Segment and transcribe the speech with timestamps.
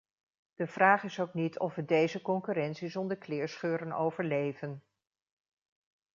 [0.53, 4.83] De vraag is ook niet of we deze concurrentie zonder kleerscheuren overleven.